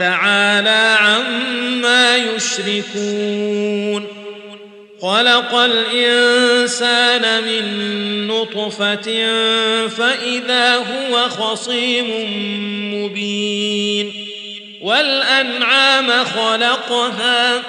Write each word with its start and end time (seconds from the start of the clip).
تعالى 0.00 0.96
عما 1.00 2.16
يشركون. 2.16 4.06
خلق 5.02 5.54
الإنسان 5.54 7.44
من 7.44 8.26
نطفة 8.26 9.28
فإذا 9.88 10.76
هو 10.76 11.28
خصيم 11.28 12.06
مبين. 12.94 14.12
والأنعام 14.82 16.24
خلقها 16.24 17.62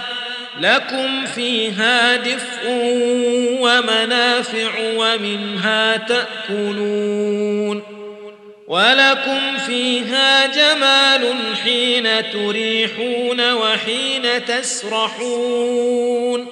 لكم 0.62 1.26
فيها 1.26 2.16
دفء 2.16 2.68
ومنافع 3.60 4.72
ومنها 4.98 5.98
تأكلون. 5.98 7.91
ولكم 8.72 9.58
فيها 9.66 10.48
جمال 10.48 11.36
حين 11.64 12.32
تريحون 12.32 13.54
وحين 13.54 14.46
تسرحون 14.46 16.48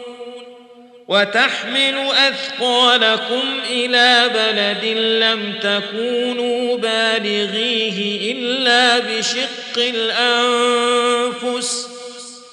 وتحمل 1.07 2.07
أثقالكم 2.27 3.41
إلى 3.69 4.29
بلد 4.33 4.85
لم 4.97 5.53
تكونوا 5.61 6.77
بالغيه 6.77 8.31
إلا 8.31 8.99
بشق 8.99 9.77
الأنفس 9.77 11.87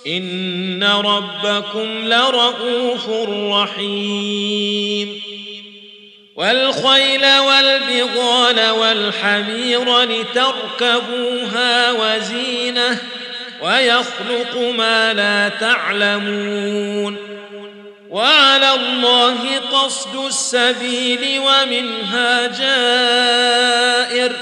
إن 0.06 0.84
ربكم 0.84 2.09
لرؤوف 2.09 3.09
رحيم 3.53 5.26
والخيل 6.37 7.27
والبغال 7.39 8.70
والحمير 8.70 10.03
لتركبوها 10.03 11.93
وزينة 11.93 12.98
ويخلق 13.61 14.56
ما 14.78 15.15
لا 15.15 15.48
تعلمون 15.48 17.17
وعلى 18.11 18.75
الله 18.75 19.59
قصد 19.73 20.27
السبيل 20.27 21.39
ومنها 21.39 22.47
جائر 22.47 24.33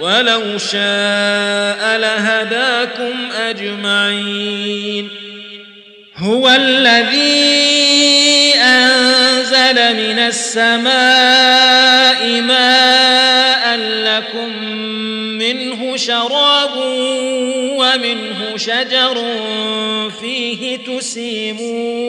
ولو 0.00 0.58
شاء 0.58 1.98
لهداكم 1.98 3.32
أجمعين 3.32 5.25
هو 6.18 6.48
الذي 6.48 8.06
أنزل 8.54 9.74
من 9.74 10.18
السماء 10.18 10.90
ماء 12.40 13.76
لكم 13.76 14.62
منه 15.38 15.96
شراب 15.96 16.76
ومنه 17.76 18.56
شجر 18.56 19.24
فيه 20.20 20.76
تسيمون 20.76 22.06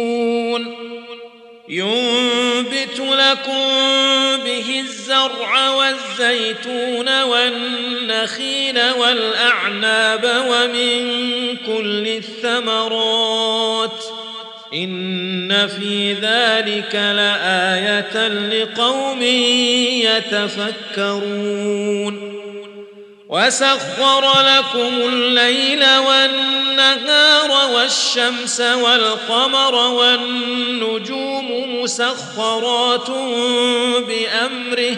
ينبت 1.69 2.99
لكم 2.99 3.96
والزيتون 5.69 7.23
والنخيل 7.23 8.79
والأعناب 8.99 10.45
ومن 10.49 11.17
كل 11.57 12.07
الثمرات 12.07 14.03
إن 14.73 15.67
في 15.67 16.13
ذلك 16.13 16.95
لآية 16.95 18.27
لقوم 18.27 19.21
يتفكرون 20.97 22.37
وسخر 23.29 24.41
لكم 24.41 25.09
الليل 25.09 25.83
والنهار 25.97 27.71
والشمس 27.73 28.61
والقمر 28.61 29.75
والنجوم 29.75 31.47
مسخرات 31.81 33.09
بأمره 34.07 34.97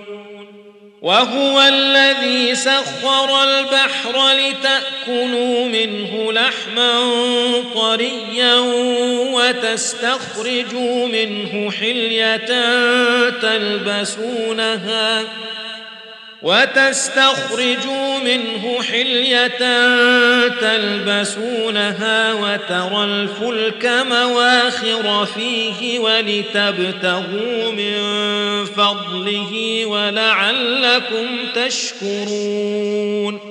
وهو 1.01 1.61
الذي 1.61 2.55
سخر 2.55 3.43
البحر 3.43 4.31
لتأكلوا 4.31 5.65
منه 5.65 6.31
لحما 6.33 7.03
طريا 7.75 8.55
وتستخرجوا 9.33 11.07
منه 11.07 11.71
حلية 11.71 12.45
تلبسونها 13.29 15.23
وتستخرجوا 16.41 18.19
منه 18.19 18.81
حلية 18.81 19.47
تلبسونها 20.47 22.33
وترى 22.33 23.03
الفلك 23.03 23.85
مواخر 23.85 25.25
فيه 25.25 25.99
ولتبتغوا 25.99 27.71
من 27.71 27.95
فضله 28.65 29.85
ولعلكم 29.85 31.27
تشكرون 31.55 33.50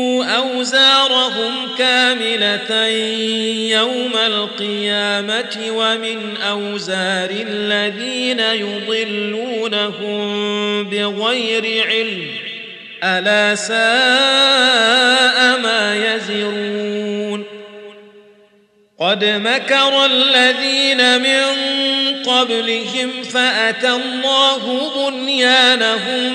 أوزارهم 0.37 1.53
كاملة 1.77 2.87
يوم 3.71 4.11
القيامة 4.25 5.65
ومن 5.69 6.37
أوزار 6.37 7.29
الذين 7.31 8.39
يضلونهم 8.39 10.21
بغير 10.89 11.87
علم 11.87 12.27
ألا 13.03 13.55
ساء 13.55 13.79
ما 15.59 16.15
يزرون 16.15 17.43
قد 18.99 19.25
مكر 19.25 20.05
الذين 20.05 21.21
من 21.21 21.43
قبلهم 22.41 23.23
فأتى 23.23 23.89
الله 23.89 24.91
بنيانهم 25.09 26.33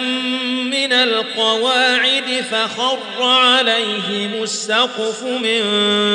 من 0.71 0.93
القواعد 0.93 2.45
فخر 2.51 2.99
عليهم 3.23 4.43
السقف 4.43 5.23
من 5.23 5.63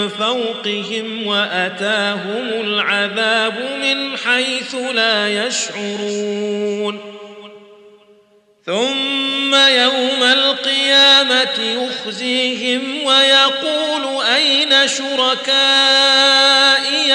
فوقهم 0.09 1.27
وأتاهم 1.27 2.49
العذاب 2.53 3.53
من 3.81 4.17
حيث 4.17 4.75
لا 4.93 5.45
يشعرون. 5.45 7.21
ثم 8.65 9.55
يوم 9.55 10.23
القيامة 10.23 11.59
يخزيهم 11.59 13.03
ويقول 13.03 14.25
أين 14.35 14.87
شركائي 14.87 16.41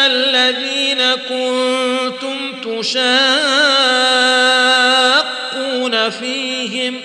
الذين 0.07 1.15
كنتم 1.29 2.06
تشاقون 2.87 3.11
فيهم 6.11 7.01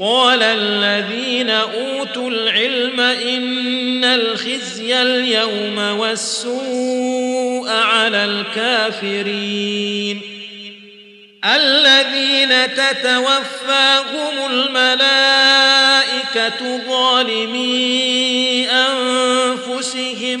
قال 0.00 0.42
الذين 0.42 1.50
أوتوا 1.50 2.30
العلم 2.30 3.00
إن 3.00 4.04
الخزي 4.04 5.02
اليوم 5.02 5.78
والسوء 5.78 7.68
على 7.70 8.24
الكافرين 8.24 10.20
الذين 11.44 12.74
تتوفاهم 12.74 14.50
الملائكة 14.50 15.80
ظالمي 16.88 18.68
أنفسهم 18.70 20.40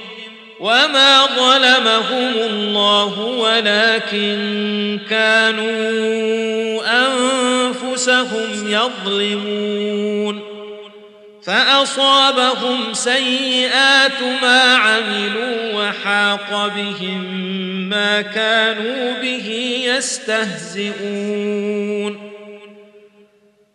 وما 0.61 1.25
ظلمهم 1.25 2.33
الله 2.35 3.19
ولكن 3.19 4.99
كانوا 5.09 6.81
انفسهم 7.07 8.67
يظلمون 8.67 10.41
فاصابهم 11.43 12.93
سيئات 12.93 14.21
ما 14.41 14.61
عملوا 14.75 15.73
وحاق 15.73 16.71
بهم 16.75 17.23
ما 17.89 18.21
كانوا 18.21 19.13
به 19.21 19.77
يستهزئون 19.85 20.91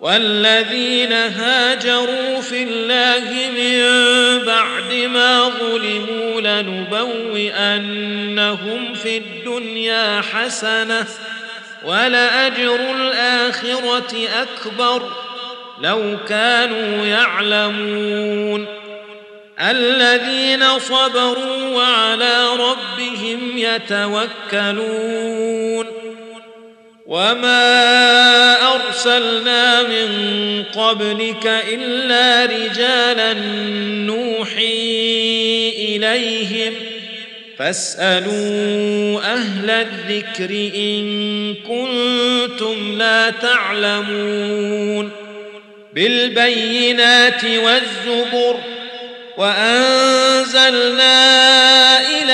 والذين 0.00 1.12
هاجروا 1.12 2.40
في 2.40 2.62
الله 2.62 3.50
من 3.50 3.80
بعد 4.44 4.94
ما 4.94 5.48
ظلموا 5.48 6.40
لنبوئنهم 6.40 7.74
في 8.94 9.18
الدنيا 9.18 10.20
حسنة 10.20 11.06
ولأجر 11.84 12.80
الآخرة 12.96 14.28
أكبر 14.42 15.02
لو 15.80 16.16
كانوا 16.28 17.06
يعلمون. 17.06 18.66
الذين 19.60 20.78
صبروا 20.78 21.68
وعلى 21.76 22.46
ربهم 22.46 23.58
يتوكلون. 23.58 24.80
وما 27.10 28.74
ارسلنا 28.74 29.82
من 29.82 30.08
قبلك 30.74 31.46
الا 31.72 32.44
رجالا 32.44 33.32
نوحي 34.06 34.88
اليهم 35.78 36.72
فاسالوا 37.58 39.20
أهل 39.20 39.70
الذكر 39.70 40.50
ان 40.74 41.54
كنتم 41.54 42.98
لا 42.98 43.30
تعلمون 43.30 45.10
بالبينات 45.94 47.44
والزبر 47.44 48.56
وانزلنا 49.36 51.10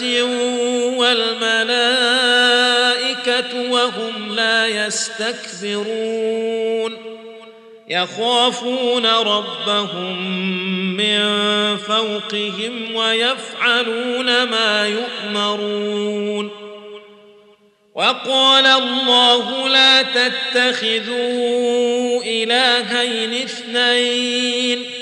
دابه 0.00 0.96
والملائكة 0.96 1.70
وهم 3.70 4.34
لا 4.36 4.66
يستكبرون. 4.86 5.92
يخافون 7.88 9.06
ربهم 9.06 10.36
من 10.96 11.20
فوقهم 11.76 12.94
ويفعلون 12.94 14.42
ما 14.42 14.86
يؤمرون. 14.86 16.50
وقال 17.94 18.66
الله 18.66 19.68
لا 19.68 20.02
تتخذوا 20.02 21.12
إلهين 22.22 23.34
اثنين. 23.34 25.01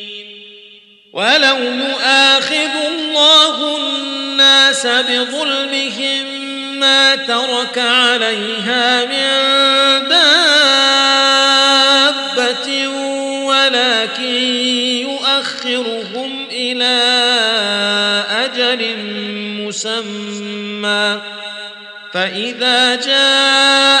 ولو 1.13 1.57
يؤاخذ 1.57 2.75
الله 2.87 3.77
الناس 3.77 4.87
بظلمهم 4.87 6.25
ما 6.79 7.15
ترك 7.15 7.77
عليها 7.77 9.05
من 9.05 9.31
دابة 10.09 10.87
ولكن 13.45 14.35
يؤخرهم 15.01 16.47
إلى 16.51 17.01
أجل 18.29 18.95
مسمى 19.67 21.21
فإذا 22.13 22.95
جاء 22.95 24.00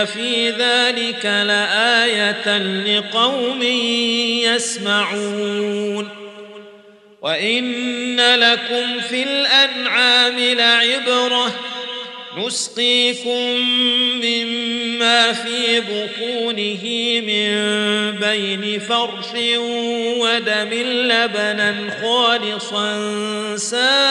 ان 0.00 0.06
في 0.06 0.50
ذلك 0.50 1.26
لآية 1.26 2.58
لقوم 2.58 3.62
يسمعون. 4.42 6.08
وإن 7.22 8.20
لكم 8.34 9.00
في 9.08 9.22
الأنعام 9.22 10.38
لعبرة 10.38 11.54
نسقيكم 12.38 13.50
مما 14.22 15.32
في 15.32 15.80
بطونه 15.80 16.84
من 17.20 17.54
بين 18.20 18.80
فرث 18.80 19.34
ودم 20.18 20.70
لبنا 20.82 21.98
خالصا 22.02 22.86
سائغا 23.56 24.08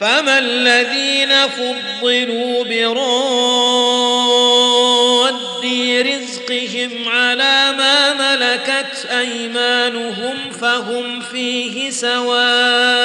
فما 0.00 0.38
الذين 0.38 1.32
فضلوا 1.48 2.64
براد 2.64 3.00
رزقهم 6.06 7.08
على 7.08 7.72
ما 7.78 8.14
ملكت 8.14 9.06
ايمانهم 9.10 10.50
فهم 10.60 11.20
فيه 11.20 11.90
سواء 11.90 13.00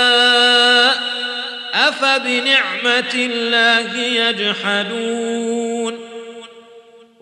افبنعمه 1.73 3.13
الله 3.15 3.97
يجحدون 3.97 6.04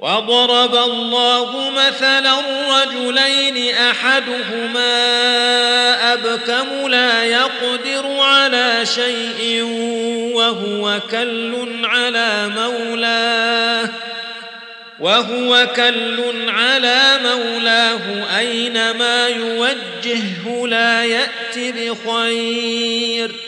وضرب 0.00 0.74
الله 0.74 1.70
مثلا 1.70 2.34
رجلين 2.70 3.74
احدهما 3.74 4.92
ابكم 6.12 6.88
لا 6.88 7.24
يقدر 7.24 8.20
على 8.20 8.86
شيء 8.86 9.62
وهو 10.34 11.00
كل 11.10 11.66
على 11.84 12.50
مولاه 12.56 13.88
وهو 15.00 15.66
كل 15.76 16.48
على 16.48 17.18
مولاه 17.24 18.38
اينما 18.38 19.28
يوجهه 19.28 20.66
لا 20.66 21.04
يات 21.04 21.58
بخير 21.58 23.47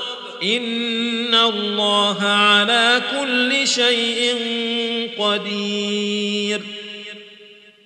ان 0.43 1.35
الله 1.35 2.23
على 2.23 3.01
كل 3.19 3.67
شيء 3.67 4.35
قدير. 5.19 6.61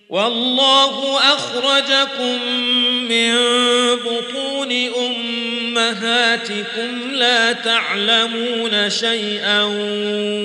والله 0.10 1.18
اخرجكم 1.18 2.42
من 3.10 3.36
بطون 3.96 4.72
امهاتكم 5.76 7.12
لا 7.12 7.52
تعلمون 7.52 8.90
شيئا 8.90 9.64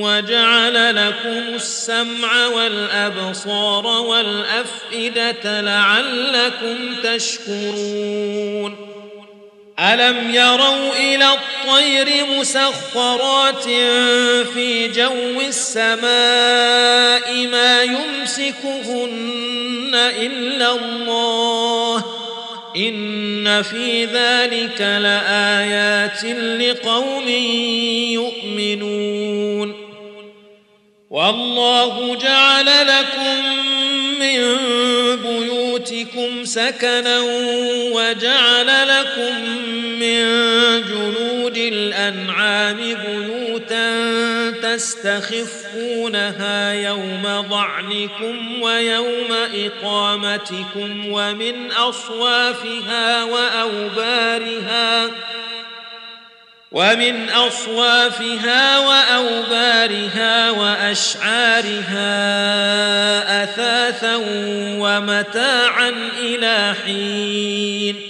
وجعل 0.02 0.96
لكم 0.96 1.54
السمع 1.54 2.46
والابصار 2.46 3.86
والافئده 3.86 5.60
لعلكم 5.60 6.94
تشكرون. 7.02 8.76
الم 9.80 10.34
يروا 10.34 10.96
إلى 10.96 11.26
الطير 11.60 12.26
مسخرات 12.26 13.64
في 14.54 14.88
جو 14.88 15.40
السماء 15.40 16.00
ما 17.46 17.82
يمسكهن 17.82 19.10
إلا 19.94 20.72
الله. 20.72 22.04
إن 22.76 23.62
في 23.62 24.04
ذلك 24.04 24.80
لآيات 24.80 26.24
لقوم 26.60 27.28
يؤمنون. 28.08 29.90
والله 31.10 32.16
جعل 32.22 32.66
لكم 32.66 33.60
من 34.20 34.56
بيوتكم 35.16 36.44
سكنا 36.44 37.20
وجعل 37.92 38.88
لكم 38.88 39.40
من 40.00 40.20
جلود 41.70 41.72
الأنعام 41.72 42.76
بيوتا 42.76 43.90
تستخفونها 44.62 46.72
يوم 46.72 47.46
ضعنكم 47.50 48.62
ويوم 48.62 49.32
إقامتكم 49.54 51.12
ومن 51.12 51.72
أصوافها 51.72 53.24
وأوبارها 53.24 55.10
ومن 56.72 57.30
أصوافها 57.30 58.78
وأوبارها 58.78 60.50
وأشعارها 60.50 62.04
أثاثا 63.44 64.16
ومتاعا 64.78 65.94
إلى 66.18 66.74
حين 66.84 68.09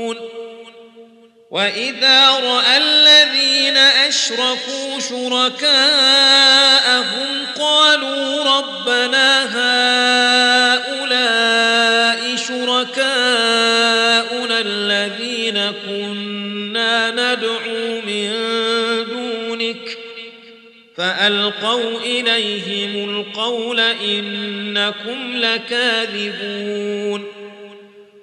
واذا 1.51 2.29
راى 2.29 2.77
الذين 2.77 3.77
اشركوا 3.77 4.99
شركاءهم 5.09 5.47
قالوا 7.59 8.43
ربنا 8.43 9.43
هؤلاء 10.75 12.35
شركاؤنا 12.35 12.99
الذين 14.59 15.71
كنا 15.87 17.11
ندعو 17.11 18.01
من 18.01 18.31
دونك 19.09 19.97
فالقوا 20.97 21.99
اليهم 21.99 23.09
القول 23.09 23.79
انكم 23.79 25.37
لكاذبون 25.37 27.40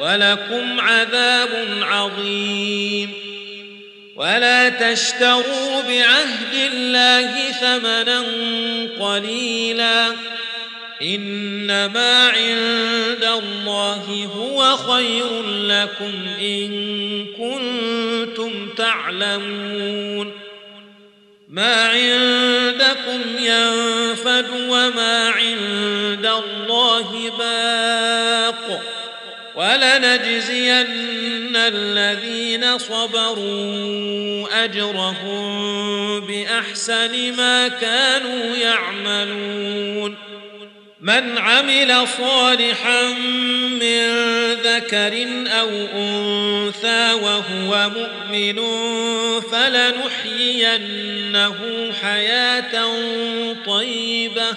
ولكم 0.00 0.80
عذاب 0.80 1.68
عظيم. 1.82 3.10
ولا 4.16 4.68
تشتروا 4.68 5.82
بعهد 5.88 6.72
الله 6.72 7.50
ثمنا 7.50 8.24
قليلا. 9.00 10.12
إنما 11.02 12.28
عند 12.28 13.42
الله 13.44 14.30
هو 14.36 14.76
خير 14.76 15.42
لكم 15.46 16.12
إن 16.40 16.70
كنتم 17.38 18.68
تعلمون. 18.76 20.32
ما 21.48 21.88
عندكم 21.88 23.20
ينفد 23.38 24.46
وما 24.68 25.28
عند 25.28 26.26
الله 26.26 27.32
باق. 27.38 28.49
ولنجزين 29.60 31.56
الذين 31.56 32.78
صبروا 32.78 34.64
أجرهم 34.64 36.20
بأحسن 36.20 37.36
ما 37.36 37.68
كانوا 37.68 38.56
يعملون. 38.56 40.16
من 41.00 41.38
عمل 41.38 42.08
صالحا 42.18 43.02
من 43.80 44.10
ذكر 44.52 45.26
أو 45.60 45.68
أنثى 45.96 47.12
وهو 47.12 47.90
مؤمن 47.90 48.60
فلنحيينه 49.40 50.72
حياة 52.02 52.88
طيبة. 53.66 54.56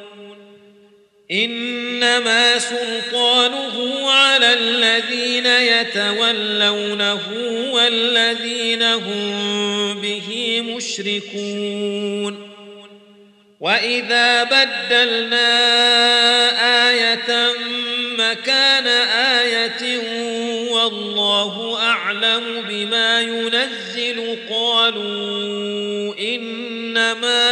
إنما 1.31 2.59
سلطانه 2.59 4.09
على 4.11 4.53
الذين 4.53 5.45
يتولونه 5.45 7.21
والذين 7.71 8.83
هم 8.83 10.01
به 10.01 10.61
مشركون. 10.61 12.51
وإذا 13.59 14.43
بدلنا 14.43 15.49
آية 16.89 17.53
مكان 18.17 18.87
آية 19.37 19.99
والله 20.71 21.77
أعلم 21.81 22.65
بما 22.69 23.21
ينزل 23.21 24.37
قالوا 24.49 26.15
إنما 26.19 27.51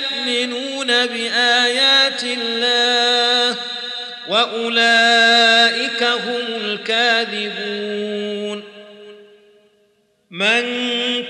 بآيات 1.05 2.23
الله 2.23 3.57
وأولئك 4.29 6.03
هم 6.03 6.45
الكاذبون. 6.63 8.63
من 10.31 10.63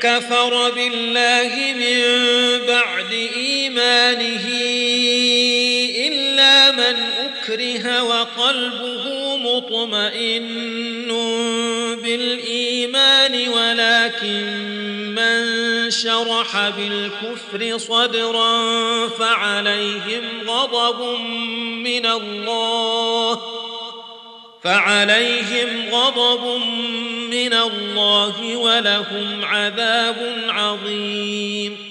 كفر 0.02 0.70
بالله 0.70 1.74
من 1.76 2.02
بعد 2.68 3.30
إيمانه 3.36 4.48
إلا 6.08 6.72
من 6.72 6.96
أكره 7.20 8.04
وقلبه 8.04 9.38
مطمئن 9.38 11.08
بالإيمان 12.04 13.50
ولكن 13.50 14.81
شرح 15.92 16.70
بالكفر 16.70 17.78
صدرا 17.78 18.58
فعليهم 19.08 20.24
غضب 20.48 21.20
من 21.84 22.06
الله 22.06 23.42
فعليهم 24.64 25.90
غضب 25.92 26.62
من 27.32 27.54
الله 27.54 28.58
ولهم 28.58 29.46
عذاب 29.46 30.46
عظيم 30.50 31.91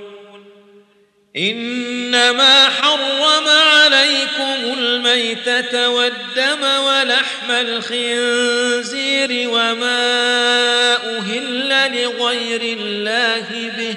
إنما 1.37 2.69
حرم 2.69 3.47
عليكم 3.47 4.79
الميتة 4.79 5.89
والدم 5.89 6.63
ولحم 6.63 7.51
الخنزير 7.51 9.49
وما 9.49 10.95
أهل 11.17 11.69
لغير 11.69 12.61
الله 12.61 13.71
به 13.77 13.95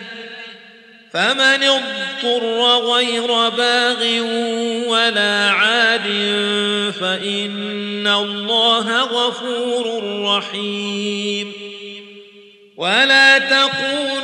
فمن 1.12 1.62
اضطر 1.62 2.78
غير 2.78 3.49
باغ 3.49 4.05
ولا 4.89 5.51
عاد 5.51 6.07
فإن 7.01 8.07
الله 8.07 9.03
غفور 9.03 10.03
رحيم 10.24 11.53
ولا 12.76 13.39
تقولوا 13.39 14.24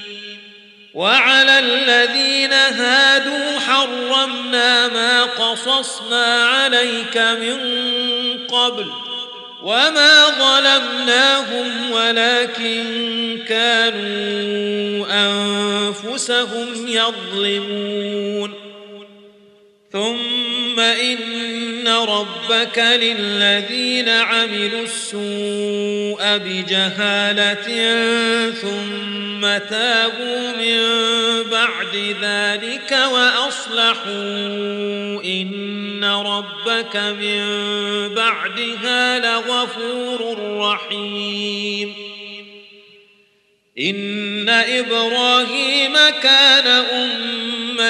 وعلى 1.01 1.59
الذين 1.59 2.53
هادوا 2.53 3.59
حرمنا 3.59 4.87
ما 4.87 5.23
قصصنا 5.23 6.43
عليك 6.45 7.17
من 7.17 7.57
قبل 8.47 8.85
وما 9.63 10.25
ظلمناهم 10.29 11.91
ولكن 11.91 12.83
كانوا 13.49 15.05
أنفسهم 15.09 16.87
يظلمون. 16.87 18.53
ثم 19.91 20.50
ان 20.81 21.87
ربك 21.87 22.79
للذين 22.79 24.09
عملوا 24.09 24.83
السوء 24.83 26.37
بجهاله 26.37 27.67
ثم 28.51 29.41
تابوا 29.41 30.51
من 30.51 30.81
بعد 31.51 32.15
ذلك 32.21 32.97
واصلحوا 33.13 34.11
ان 35.25 36.03
ربك 36.05 36.95
من 36.95 37.45
بعدها 38.15 39.19
لغفور 39.19 40.37
رحيم 40.57 41.93
ان 43.79 44.49
إبراهيم 44.49 45.93
كان 46.23 46.67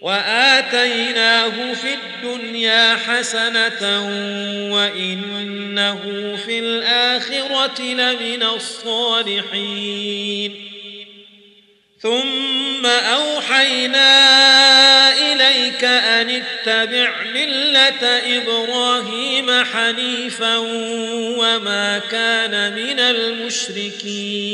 وآتيناه 0.00 1.74
في 1.74 1.94
الدنيا 1.94 2.96
حسنة 2.96 4.02
وإنه 4.72 6.00
في 6.46 6.58
الآخرة 6.58 7.82
لمن 7.82 8.42
الصالحين. 8.42 9.88
ثم 12.00 12.86
أوحينا 12.86 14.08
إليك 15.32 15.84
أن 15.84 16.42
اتبع 16.42 17.10
ملة 17.34 18.02
إبراهيم 18.36 19.64
حنيفا 19.64 20.56
وما 21.38 21.98
كان 22.10 22.74
من 22.74 23.00
المشركين. 23.00 24.48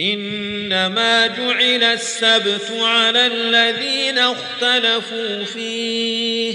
إنما 0.00 1.26
جعل 1.26 1.84
السبت 1.84 2.70
على 2.80 3.26
الذين 3.26 4.18
اختلفوا 4.18 5.44
فيه 5.44 6.54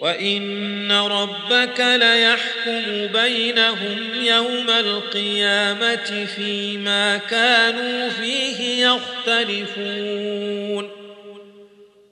وإن 0.00 0.92
ربك 0.92 1.80
ليحكم 1.80 3.06
بينهم 3.06 3.98
يوم 4.20 4.70
القيامة 4.70 6.26
فيما 6.36 7.16
كانوا 7.16 8.08
فيه 8.08 8.86
يختلفون. 8.86 10.90